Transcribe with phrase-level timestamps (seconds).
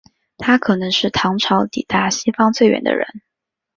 [0.39, 3.07] 他可能是唐朝抵达西方最远的人。